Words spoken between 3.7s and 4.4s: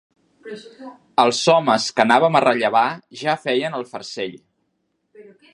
el farcell.